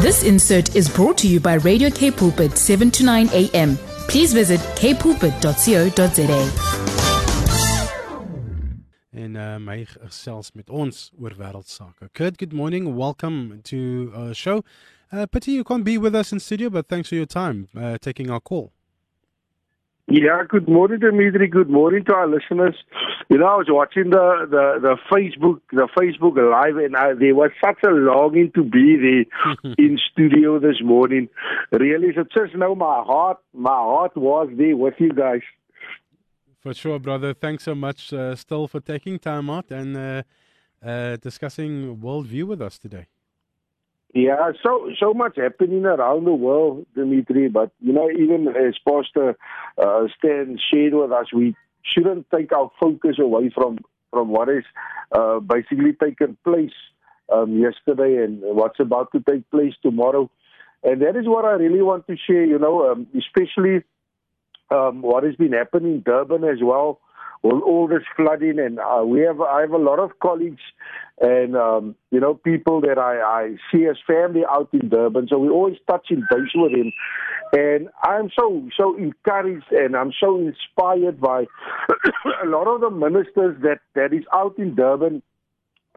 [0.00, 3.76] This insert is brought to you by Radio K Pulpit 7 to 9 a.m.
[4.06, 6.40] Please visit kpulpit.co.za.
[9.10, 12.08] en uh, my gesels met ons oor wêreldsake.
[12.12, 12.94] Kurt, good morning.
[12.94, 14.62] Welcome to our show.
[15.10, 17.98] Uh, pity you can't be with us in studio, but thanks for your time uh,
[17.98, 18.70] taking our call.
[20.10, 21.48] Yeah, good morning, Dimitri.
[21.48, 22.74] Good morning to our listeners.
[23.28, 27.34] You know, I was watching the the, the Facebook the Facebook live, and I, there
[27.34, 31.28] was such a longing to be there in studio this morning.
[31.72, 35.42] Really, so just now my heart my heart was there with you guys.
[36.60, 37.34] For sure, brother.
[37.34, 40.22] Thanks so much, uh, still, for taking time out and uh,
[40.82, 43.08] uh, discussing worldview with us today.
[44.14, 47.48] Yeah, so so much happening around the world, Dimitri.
[47.48, 49.36] But you know, even as Pastor
[49.76, 53.78] uh, Stan shared with us, we shouldn't take our focus away from
[54.10, 54.64] from what is
[55.12, 56.72] uh, basically taken place
[57.30, 60.30] um, yesterday and what's about to take place tomorrow.
[60.82, 62.44] And that is what I really want to share.
[62.44, 63.84] You know, um, especially
[64.70, 67.00] um, what has been happening in Durban as well
[67.42, 70.62] with all this flooding and uh, we have I have a lot of colleagues
[71.20, 75.28] and um, you know people that I, I see as family out in Durban.
[75.28, 76.92] So we always touching base with him.
[77.52, 81.44] And I'm so so encouraged and I'm so inspired by
[82.42, 85.22] a lot of the ministers that that is out in Durban.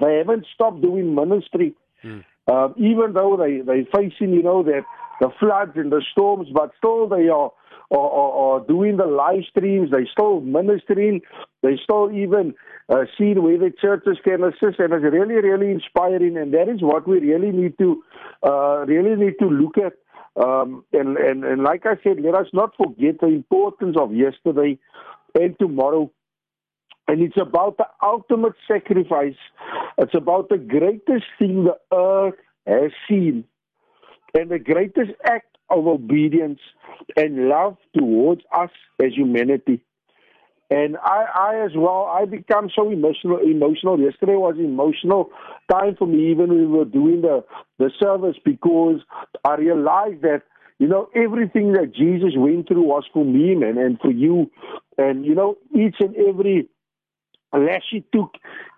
[0.00, 1.74] They haven't stopped doing ministry.
[2.04, 2.24] Mm.
[2.46, 4.84] uh, even though they they facing you know that
[5.20, 7.50] the floods and the storms but still they are
[7.96, 9.90] or, doing the live streams.
[9.90, 11.22] They still ministering.
[11.62, 12.54] They still even
[12.88, 16.36] uh, seeing where the churches can assist, and it's really, really inspiring.
[16.36, 18.02] And that is what we really need to
[18.42, 19.94] uh, really need to look at.
[20.42, 24.78] Um, and, and and like I said, let us not forget the importance of yesterday
[25.34, 26.10] and tomorrow.
[27.08, 29.36] And it's about the ultimate sacrifice.
[29.96, 32.34] It's about the greatest thing the earth
[32.66, 33.44] has seen.
[34.34, 36.60] And the greatest act of obedience
[37.16, 38.70] and love towards us
[39.02, 39.80] as humanity.
[40.70, 43.38] And I, I as well, I become so emotional.
[43.38, 43.98] Emotional.
[43.98, 45.30] Yesterday was emotional
[45.70, 47.42] time for me, even when we were doing the
[47.78, 49.00] the service, because
[49.44, 50.42] I realized that
[50.78, 54.50] you know everything that Jesus went through was for me, man, and for you,
[54.98, 56.68] and you know each and every
[57.52, 58.34] Unless he took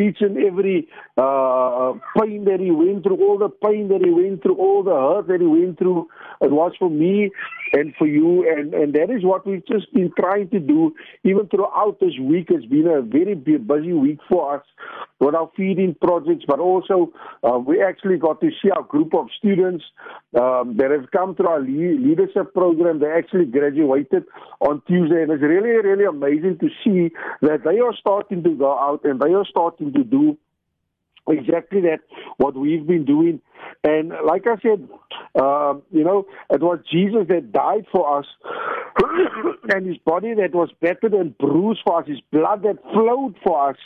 [0.00, 4.42] each and every uh, pain that he went through, all the pain that he went
[4.42, 6.08] through, all the hurt that he went through,
[6.40, 7.30] it was for me
[7.72, 8.48] and for you.
[8.50, 12.46] And, and that is what we've just been trying to do, even throughout this week.
[12.50, 14.64] It's been a very busy week for us
[15.20, 17.12] with our feeding projects, but also
[17.42, 19.84] uh, we actually got to see our group of students
[20.38, 22.98] um, that have come through our leadership program.
[22.98, 24.24] They actually graduated
[24.60, 28.76] on Tuesday, and it's really, really amazing to see that they are starting to go
[28.76, 30.36] out and they are starting to do
[31.28, 32.00] exactly that
[32.36, 33.40] what we've been doing
[33.82, 34.86] and like i said
[35.40, 38.26] uh, you know it was jesus that died for us
[39.74, 43.70] and his body that was battered and bruised for us his blood that flowed for
[43.70, 43.76] us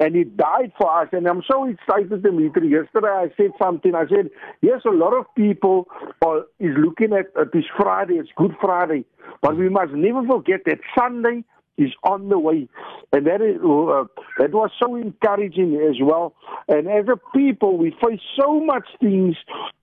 [0.00, 1.08] and he died for us.
[1.12, 2.68] And I'm so excited, Dimitri.
[2.68, 3.94] Yesterday I said something.
[3.94, 4.30] I said,
[4.60, 5.88] yes, a lot of people
[6.24, 8.14] are, is looking at, at this Friday.
[8.14, 9.04] It's Good Friday.
[9.40, 11.44] But we must never forget that Sunday
[11.76, 12.68] is on the way.
[13.12, 14.04] And that, is, uh,
[14.38, 16.34] that was so encouraging as well.
[16.68, 19.36] And as a people, we face so much things.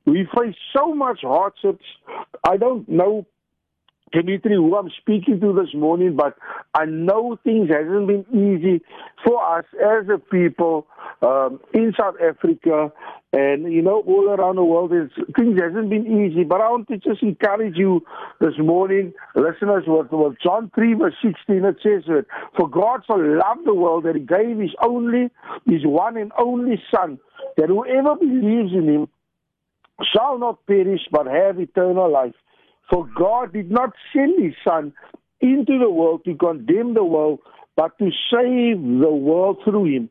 [0.06, 1.86] We face so much hardships.
[2.48, 3.26] I don't know
[4.12, 6.36] Dimitri, who I'm speaking to this morning, but
[6.74, 8.84] I know things hasn't been easy
[9.24, 10.88] for us as a people
[11.22, 12.92] um, in South Africa
[13.34, 14.92] and, you know, all around the world.
[14.92, 18.04] It's, things hasn't been easy, but I want to just encourage you
[18.40, 22.26] this morning, listeners, with, with John 3 verse 16, it says that,
[22.58, 25.30] For God so loved the world that he gave his only,
[25.66, 27.20] his one and only Son,
[27.58, 29.08] that whoever believes in him
[30.14, 32.34] shall not perish but have eternal life.
[32.90, 34.94] For God did not send his Son
[35.40, 37.40] into the world to condemn the world,
[37.76, 40.10] but to save the world through him.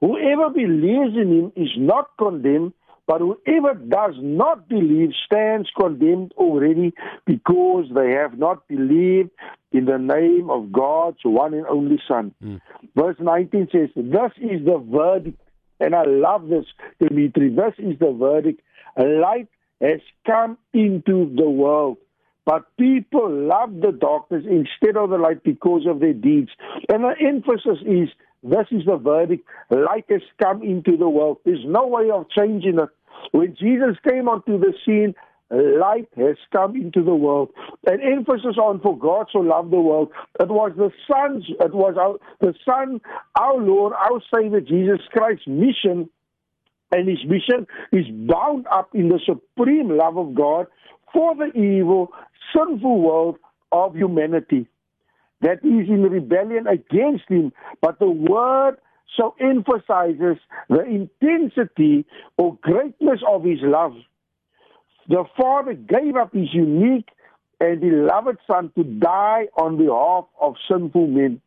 [0.00, 2.72] Whoever believes in him is not condemned,
[3.06, 6.92] but whoever does not believe stands condemned already
[7.26, 9.30] because they have not believed
[9.72, 12.34] in the name of God's one and only Son.
[12.44, 12.60] Mm.
[12.94, 15.40] Verse 19 says, This is the verdict.
[15.80, 16.66] And I love this,
[17.00, 17.50] Dimitri.
[17.50, 18.60] This is the verdict.
[18.96, 19.48] Light
[19.80, 21.98] has come into the world
[22.48, 26.48] but people love the darkness instead of the light because of their deeds.
[26.88, 28.08] And the emphasis is
[28.42, 29.46] this is the verdict.
[29.70, 31.38] Light has come into the world.
[31.44, 32.88] There's no way of changing it.
[33.32, 35.14] When Jesus came onto the scene,
[35.50, 37.50] light has come into the world.
[37.86, 40.10] An emphasis on for God so loved the world.
[40.38, 43.00] It was the Son's, it was our, the Son,
[43.38, 46.08] our Lord, our Savior, Jesus Christ's mission
[46.90, 50.66] and his mission is bound up in the supreme love of God
[51.12, 52.08] for the evil,
[52.54, 53.36] sinful world
[53.72, 54.66] of humanity
[55.40, 57.52] that is in rebellion against him.
[57.80, 58.76] But the word
[59.16, 60.38] so emphasizes
[60.68, 62.06] the intensity
[62.36, 63.94] or greatness of his love.
[65.08, 67.08] The Father gave up his unique
[67.60, 71.40] and beloved Son to die on behalf of sinful men.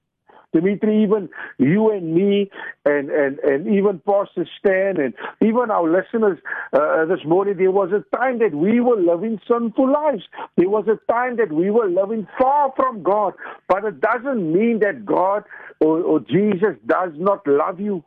[0.53, 2.49] Dimitri, even you and me,
[2.85, 6.39] and, and, and even Pastor Stan, and even our listeners
[6.73, 10.23] uh, this morning, there was a time that we were living sinful lives.
[10.57, 13.33] There was a time that we were living far from God.
[13.67, 15.43] But it doesn't mean that God
[15.79, 18.03] or, or Jesus does not love you.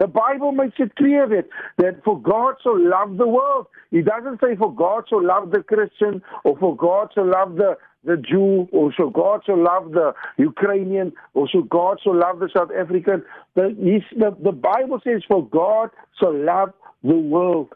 [0.00, 1.44] The Bible makes it clear that,
[1.76, 3.66] that for God so loved the world.
[3.90, 7.76] He doesn't say for God so loved the Christian or for God so loved the,
[8.04, 12.48] the Jew or so God so loved the Ukrainian or so God so loved the
[12.56, 13.22] South African.
[13.56, 13.76] The,
[14.16, 16.72] the, the Bible says for God so loved
[17.04, 17.68] the world.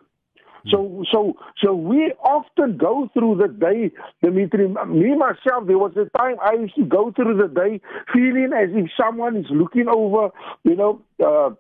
[0.71, 3.91] So, so, so we often go through the day,
[4.23, 4.69] Dimitri.
[4.69, 7.83] Me myself, there was a time I used to go through the day
[8.15, 10.31] feeling as if someone is looking over,
[10.63, 11.51] you know, uh,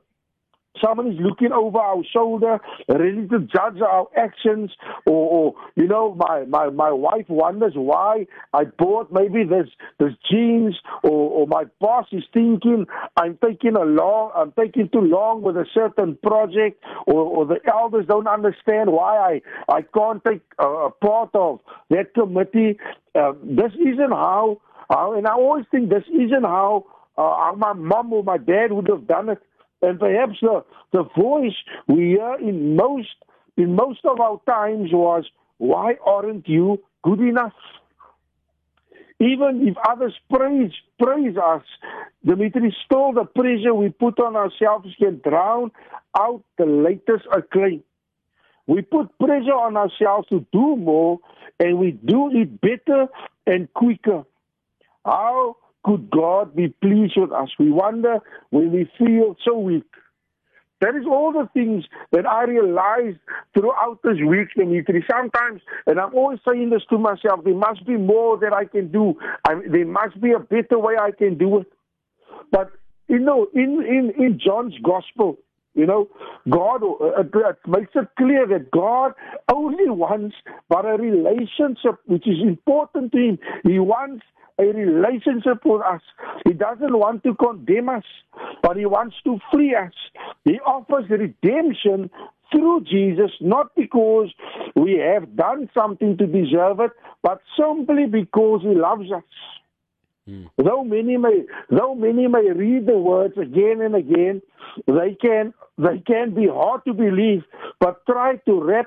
[0.82, 4.70] Someone is looking over our shoulder, ready to judge our actions.
[5.06, 9.68] Or, or, you know, my, my, my wife wonders why I bought maybe this
[9.98, 12.86] this jeans, or, or my boss is thinking
[13.16, 17.60] I'm taking a long, I'm taking too long with a certain project, or, or the
[17.72, 21.60] elders don't understand why I I can't take a, a part of
[21.90, 22.78] that committee.
[23.14, 24.60] Uh, this isn't how,
[24.90, 26.86] and I always think this isn't how
[27.16, 29.38] uh, my mom or my dad would have done it.
[29.82, 31.54] And perhaps the, the voice
[31.88, 33.08] we hear in most
[33.56, 35.24] in most of our times was,
[35.58, 37.52] Why aren't you good enough?
[39.20, 41.62] Even if others praise praise us,
[42.24, 45.70] Dimitri, still the pressure we put on ourselves can drown
[46.18, 47.82] out the latest acclaim.
[48.66, 51.18] We put pressure on ourselves to do more,
[51.60, 53.06] and we do it better
[53.46, 54.24] and quicker.
[55.04, 57.50] How could God be pleased with us?
[57.58, 58.18] We wonder
[58.50, 59.84] when we feel so weak.
[60.80, 63.18] That is all the things that I realized
[63.54, 65.04] throughout this week, Dimitri.
[65.10, 68.90] Sometimes, and I'm always saying this to myself, there must be more that I can
[68.90, 69.14] do.
[69.46, 71.72] I, there must be a better way I can do it.
[72.50, 72.72] But,
[73.08, 75.38] you know, in, in, in John's gospel,
[75.74, 76.08] you know,
[76.48, 79.12] God uh, makes it clear that God
[79.52, 80.36] only wants
[80.68, 83.38] but a relationship which is important to Him.
[83.64, 84.24] He wants
[84.58, 86.00] a relationship with us.
[86.46, 88.04] He doesn't want to condemn us,
[88.62, 89.92] but He wants to free us.
[90.44, 92.10] He offers redemption
[92.52, 94.32] through Jesus, not because
[94.76, 96.92] we have done something to deserve it,
[97.22, 99.24] but simply because He loves us.
[100.28, 100.48] Mm.
[100.56, 104.40] Though many may, though many may read the words again and again,
[104.86, 107.42] they can they can be hard to believe.
[107.80, 108.86] But try to wrap.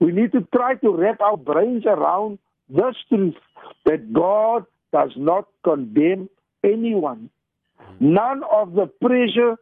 [0.00, 2.38] We need to try to wrap our brains around
[2.70, 3.34] this truth
[3.84, 6.28] that God does not condemn
[6.64, 7.30] anyone.
[8.00, 9.56] None of the pressure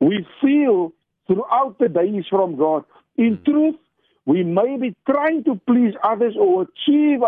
[0.00, 0.92] we feel
[1.26, 2.84] throughout the day is from God.
[3.16, 3.44] In mm.
[3.44, 3.76] truth,
[4.24, 7.20] we may be trying to please others or achieve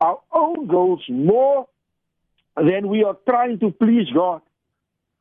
[0.00, 1.66] our own goals more
[2.56, 4.42] than we are trying to please God.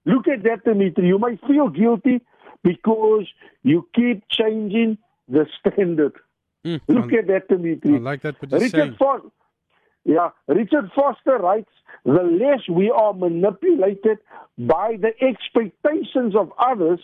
[0.05, 1.07] Look at that, Dimitri.
[1.07, 2.21] You may feel guilty
[2.63, 3.25] because
[3.63, 4.97] you keep changing
[5.27, 6.13] the standard.
[6.65, 7.95] Mm, Look I, at that, Dimitri.
[7.95, 8.35] I like that.
[8.41, 9.27] Richard, Foster,
[10.07, 11.69] yeah, Richard Foster writes,
[12.05, 14.19] the less we are manipulated
[14.57, 17.01] by the expectations of others,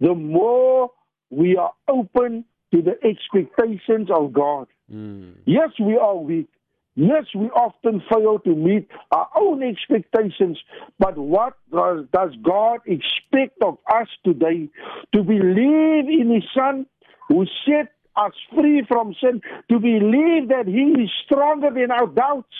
[0.00, 0.90] the more
[1.30, 4.66] we are open to the expectations of God.
[4.92, 5.36] Mm.
[5.46, 6.48] Yes, we are weak.
[6.96, 10.58] Yes, we often fail to meet our own expectations,
[10.98, 14.68] but what does, does God expect of us today?
[15.14, 16.84] To believe in His Son
[17.28, 19.40] who set us free from sin,
[19.70, 22.54] to believe that He is stronger than our doubts,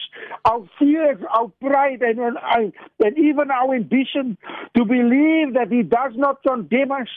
[0.45, 4.37] our fears, our pride, and, and, and even our ambition,
[4.77, 7.09] to believe that He does not condemn us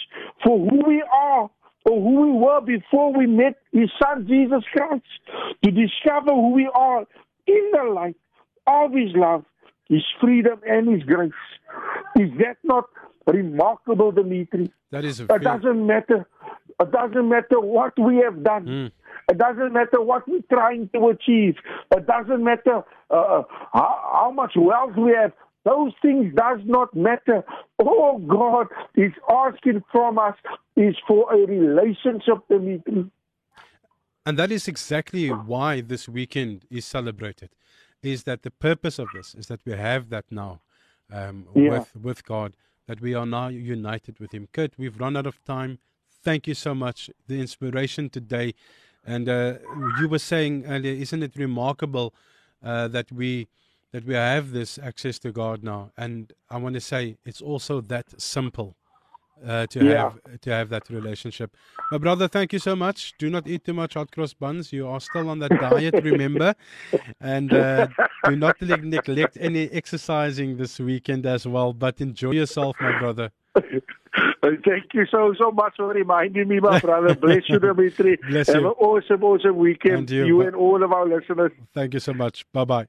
[0.44, 1.50] for who we are
[1.86, 5.06] or who we were before we met His Son Jesus Christ,
[5.64, 7.06] to discover who we are
[7.48, 8.18] in the light
[8.68, 9.46] of His love,
[9.90, 11.32] His freedom, and His grace.
[12.18, 12.86] Is that not
[13.26, 14.72] remarkable, Dimitri?
[14.92, 15.20] That is.
[15.20, 16.28] A it doesn't matter
[16.80, 18.66] it doesn't matter what we have done.
[18.66, 18.92] Mm.
[19.30, 21.56] It doesn't matter what we're trying to achieve.
[21.92, 23.44] It doesn't matter uh, uh,
[23.74, 25.34] how, how much wealth we have.
[25.66, 27.44] Those things does not matter.
[27.78, 30.36] All God is asking from us
[30.78, 33.12] is for a relationship, Dimitri.
[34.26, 37.50] And that is exactly why this weekend is celebrated.
[38.02, 39.36] Is that the purpose of this?
[39.36, 40.62] Is that we have that now
[41.12, 41.70] um, yeah.
[41.70, 42.54] with with God,
[42.88, 44.48] that we are now united with Him.
[44.54, 45.80] Kurt, we've run out of time.
[46.28, 47.10] Thank you so much.
[47.32, 48.48] The inspiration today.
[49.06, 49.54] And uh,
[50.00, 52.08] you were saying earlier, isn't it remarkable
[52.70, 53.48] uh, that we
[53.94, 55.82] that we have this access to God now?
[56.06, 58.70] And I want to say it's also that simple
[59.52, 59.96] uh, to Yeah.
[59.98, 61.50] have to have that relationship.
[61.92, 63.00] My brother, thank you so much.
[63.24, 64.74] Do not eat too much hot cross buns.
[64.74, 66.50] You are still on that diet, remember,
[67.22, 67.88] and uh,
[68.30, 71.72] do not neglect any exercising this weekend as well.
[71.86, 73.32] But enjoy yourself, my brother.
[73.56, 77.16] Thank you so so much for reminding me, my brother.
[77.16, 78.18] Bless you, Dimitri.
[78.30, 78.68] Bless Have you.
[78.68, 79.96] an awesome, awesome weekend.
[79.98, 81.52] And you, you and all of our listeners.
[81.74, 82.46] Thank you so much.
[82.54, 82.86] Bye bye.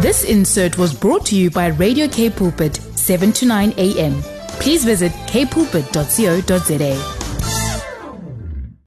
[0.00, 4.22] This insert was brought to you by Radio K Pulpit, 7 to 9 a.m.
[4.60, 7.17] Please visit kpulpit.co.za.